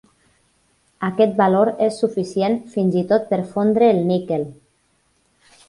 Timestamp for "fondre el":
3.55-4.03